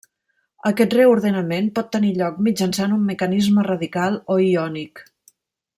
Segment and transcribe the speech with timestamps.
[0.69, 5.05] Aquest reordenament pot tenir lloc mitjançant un mecanisme radical o iònic.